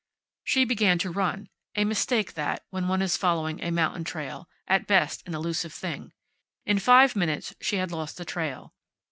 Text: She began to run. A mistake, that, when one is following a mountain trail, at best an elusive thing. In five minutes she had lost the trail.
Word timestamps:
She 0.43 0.65
began 0.65 0.97
to 0.97 1.11
run. 1.11 1.47
A 1.75 1.85
mistake, 1.85 2.33
that, 2.33 2.65
when 2.71 2.87
one 2.87 3.03
is 3.03 3.15
following 3.15 3.61
a 3.63 3.69
mountain 3.69 4.03
trail, 4.03 4.49
at 4.67 4.87
best 4.87 5.21
an 5.27 5.35
elusive 5.35 5.73
thing. 5.75 6.11
In 6.65 6.79
five 6.79 7.15
minutes 7.15 7.53
she 7.61 7.75
had 7.75 7.91
lost 7.91 8.17
the 8.17 8.25
trail. 8.25 8.73